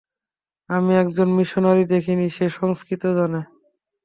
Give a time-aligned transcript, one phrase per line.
[0.69, 3.41] আমি একজনও মিশনারী দেখিনি, যে সংঙ্কৃত জানে।